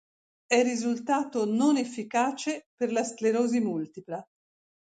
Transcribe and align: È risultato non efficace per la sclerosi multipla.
È 0.47 0.63
risultato 0.63 1.45
non 1.45 1.77
efficace 1.77 2.65
per 2.75 2.91
la 2.91 3.03
sclerosi 3.03 3.59
multipla. 3.59 4.25